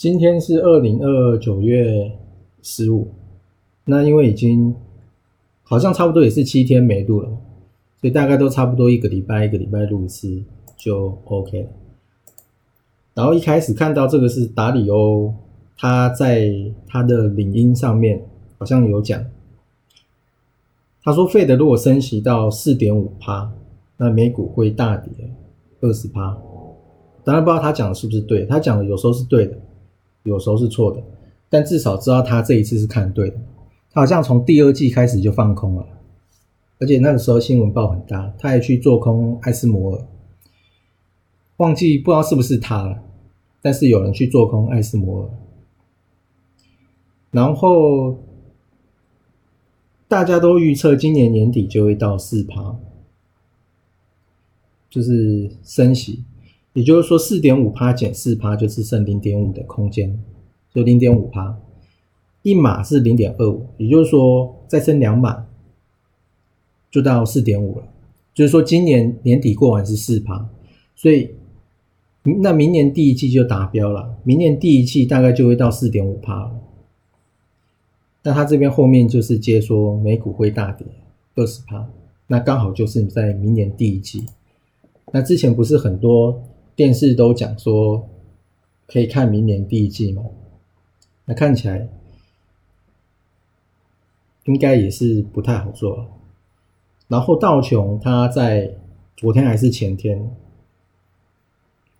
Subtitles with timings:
[0.00, 2.10] 今天是二零二二九月
[2.62, 3.08] 十五，
[3.84, 4.74] 那因为已经
[5.62, 7.28] 好像差不多也是七天没录了，
[8.00, 10.42] 所以大概都差不多一个礼拜一个礼拜录一次
[10.74, 11.68] 就 OK 了。
[13.12, 15.34] 然后一开始看到这个是达里欧，
[15.76, 16.50] 他在
[16.86, 18.24] 他的领英上面
[18.56, 19.22] 好像有讲，
[21.02, 23.52] 他说费德如果升息到四点五趴，
[23.98, 25.12] 那美股会大跌
[25.82, 26.38] 二十趴。
[27.22, 29.58] 当然不知道他讲的是不是对，他讲的有时候是对的。
[30.22, 31.02] 有时候是错的，
[31.48, 33.36] 但至少知道他这一次是看对的。
[33.92, 35.86] 他好像从第二季开始就放空了，
[36.78, 40.06] 而且那个时候新闻报很大，他还去做空艾斯摩尔，
[41.56, 43.02] 忘记不知道是不是他了，
[43.60, 45.30] 但是有人去做空艾斯摩尔，
[47.32, 48.22] 然后
[50.06, 52.76] 大家都预测今年年底就会到四趴，
[54.88, 56.24] 就是升息。
[56.72, 60.22] 也就是说，四点五趴减四趴就是剩零点五的空间，
[60.72, 61.58] 就零点五趴。
[62.42, 65.46] 一码是零点二五，也就是说再升两码
[66.90, 67.84] 就到四点五了。
[68.32, 70.48] 就是说今年年底过完是四趴，
[70.94, 71.32] 所以
[72.22, 74.16] 那明年第一季就达标了。
[74.22, 76.52] 明年第一季大概就会到四点五趴了。
[78.22, 80.86] 那他这边后面就是接说美股会大跌
[81.34, 81.90] 二十趴，
[82.28, 84.24] 那刚好就是在明年第一季。
[85.12, 86.40] 那之前不是很多。
[86.74, 88.08] 电视都讲说
[88.86, 90.22] 可以看明年第一季嘛，
[91.26, 91.88] 那看起来
[94.44, 96.06] 应该也是不太好做。
[97.08, 98.76] 然后道琼他在
[99.16, 100.34] 昨天还是前天，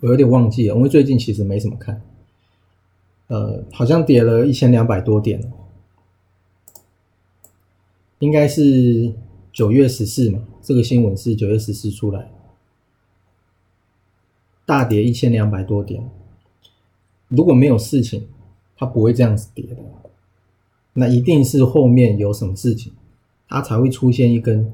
[0.00, 2.00] 我有点忘记了，因为最近其实没什么看。
[3.26, 5.52] 呃，好像跌了一千两百多点，
[8.20, 9.12] 应该是
[9.52, 12.30] 九月十四嘛，这个新闻是九月十四出来。
[14.68, 16.06] 大跌一千两百多点，
[17.28, 18.28] 如果没有事情，
[18.76, 19.78] 它不会这样子跌的。
[20.92, 22.92] 那一定是后面有什么事情，
[23.48, 24.70] 它才会出现一根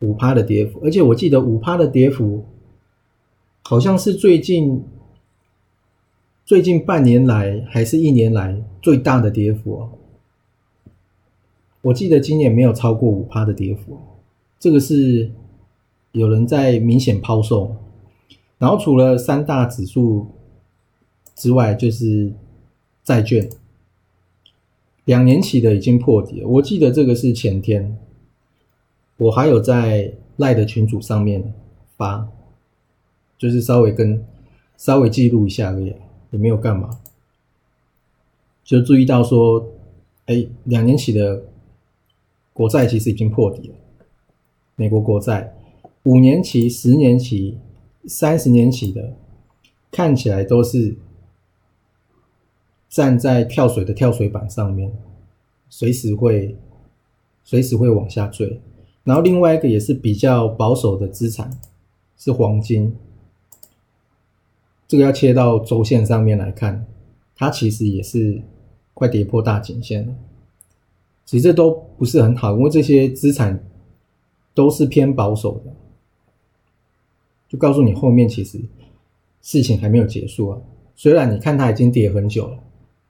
[0.00, 0.80] 五趴的跌幅。
[0.84, 2.44] 而且我记得五趴的跌幅，
[3.62, 4.84] 好像是最近
[6.44, 9.90] 最近半年来还是一年来最大的跌幅哦。
[11.80, 13.96] 我记得今年没有超过五趴的跌幅，
[14.60, 15.30] 这个是
[16.10, 17.74] 有人在明显抛售。
[18.62, 20.24] 然后除了三大指数
[21.34, 22.32] 之外，就是
[23.02, 23.50] 债券，
[25.04, 26.46] 两年期的已经破底了。
[26.46, 27.98] 我记得这个是前天，
[29.16, 31.52] 我还有在赖的群组上面
[31.96, 32.28] 发，
[33.36, 34.24] 就是稍微跟
[34.76, 35.92] 稍微记录一下而已，
[36.30, 37.00] 也没有干嘛。
[38.62, 39.66] 就注意到说，
[40.26, 41.42] 哎，两年期的
[42.52, 43.74] 国债其实已经破底了，
[44.76, 45.52] 美国国债，
[46.04, 47.58] 五年期、十年期。
[48.06, 49.14] 三十年起的，
[49.90, 50.96] 看起来都是
[52.88, 54.92] 站在跳水的跳水板上面，
[55.68, 56.56] 随时会
[57.44, 58.60] 随时会往下坠。
[59.04, 61.50] 然后另外一个也是比较保守的资产
[62.16, 62.96] 是黄金，
[64.86, 66.86] 这个要切到周线上面来看，
[67.34, 68.42] 它其实也是
[68.94, 70.14] 快跌破大颈线了。
[71.24, 73.64] 其实这都不是很好，因为这些资产
[74.54, 75.72] 都是偏保守的。
[77.52, 78.58] 就告诉你，后面其实
[79.42, 80.58] 事情还没有结束啊。
[80.96, 82.58] 虽然你看它已经跌很久了，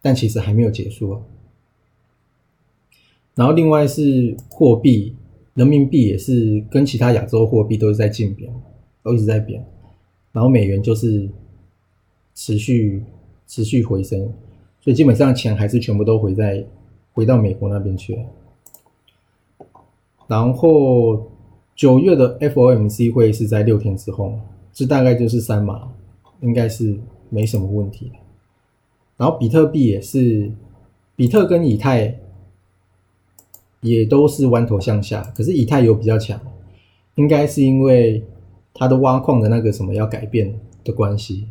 [0.00, 1.20] 但其实还没有结束啊。
[3.34, 5.16] 然后另外是货币，
[5.54, 8.48] 人民币也是跟其他亚洲货币都是在竞贬，
[9.02, 9.66] 都一直在贬。
[10.30, 11.28] 然后美元就是
[12.36, 13.02] 持续
[13.48, 14.20] 持续回升，
[14.80, 16.64] 所以基本上钱还是全部都回在
[17.12, 18.22] 回到美国那边去了。
[20.28, 21.28] 然后。
[21.78, 24.34] 九月的 FOMC 会是在六天之后，
[24.72, 25.92] 这大概就是三码，
[26.40, 26.98] 应该是
[27.30, 28.10] 没什么问题。
[29.16, 30.50] 然后比特币也是，
[31.14, 32.18] 比特跟以太
[33.80, 36.40] 也都是弯头向下，可是以太有比较强，
[37.14, 38.24] 应该是因为
[38.74, 41.46] 它的挖矿的那个什么要改变的关系。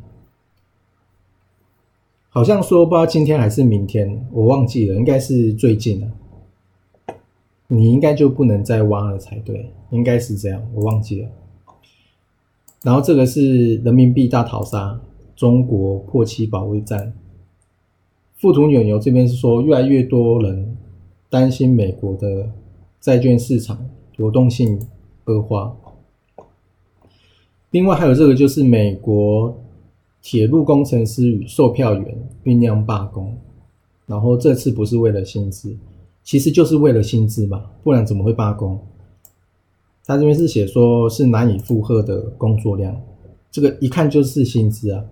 [2.27, 6.11] 好像说不知道今天还是明天，我忘记了，应该是最近了。
[7.67, 11.29] 你应该就不能再挖了才对，应该是这样，我忘记了。
[12.83, 14.99] 然后这个是人民币大逃杀，
[15.35, 17.13] 中国破七保卫战
[18.37, 20.77] 富途牛牛这边是说，越来越多人
[21.29, 22.49] 担心美国的
[23.01, 24.79] 债券市场流动性
[25.25, 25.75] 恶化。
[27.71, 29.59] 另外还有这个就是美国
[30.21, 33.35] 铁路工程师与售票员酝酿罢工，
[34.05, 35.75] 然后这次不是为了薪资，
[36.27, 38.77] 其实就是为了薪资嘛，不然怎么会罢工？
[40.05, 43.01] 他这边是写说是难以负荷的工作量，
[43.49, 45.05] 这个一看就是薪资啊。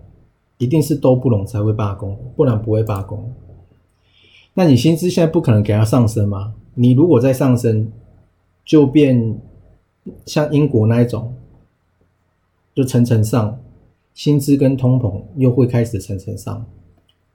[0.58, 3.32] 一定是都不拢才会罢工，不然不会罢工。
[4.52, 6.54] 那你薪资现在不可能给它上升吗？
[6.74, 7.90] 你如果再上升，
[8.62, 9.38] 就变
[10.26, 11.34] 像英国那一种，
[12.74, 13.58] 就层层上，
[14.12, 16.66] 薪资跟通膨又会开始层层上，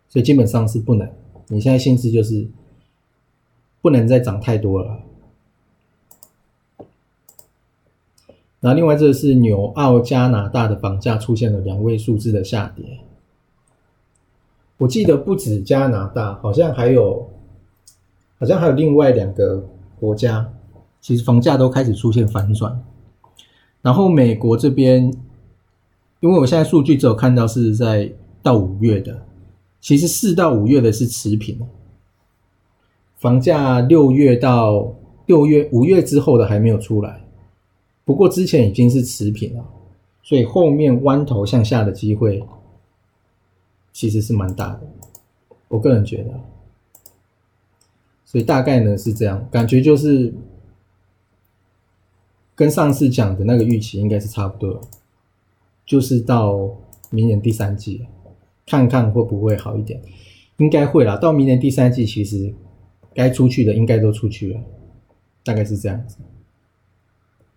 [0.08, 1.08] 所以基本上是不能。
[1.48, 2.48] 你现在薪资就是
[3.82, 5.00] 不能再涨太多了。
[8.60, 13.00] 然后另外这个是纽澳加拿大的房价出现了两位数字的下跌。
[14.78, 17.30] 我记得不止加拿大，好像还有，
[18.40, 19.64] 好像还有另外两个
[20.00, 20.54] 国家，
[21.00, 22.84] 其实房价都开始出现反转。
[23.82, 25.12] 然后美国这边，
[26.20, 28.12] 因为我现在数据只有看到是在
[28.44, 29.24] 到五月的，
[29.80, 31.60] 其实四到五月的是持平，
[33.22, 34.96] 房价六月到
[35.28, 37.22] 六月五月之后的还没有出来，
[38.04, 39.64] 不过之前已经是持平了，
[40.24, 42.44] 所以后面弯头向下的机会。
[43.94, 44.82] 其实是蛮大的，
[45.68, 46.40] 我个人觉得，
[48.24, 50.34] 所以大概呢是这样，感觉就是
[52.56, 54.80] 跟上次讲的那个预期应该是差不多，
[55.86, 56.70] 就是到
[57.10, 58.08] 明年第三季，
[58.66, 60.02] 看看会不会好一点，
[60.58, 61.18] 应该会啦。
[61.18, 62.54] 到明年第三季，其实
[63.14, 64.62] 该出去的应该都出去了，
[65.44, 66.18] 大概是这样子。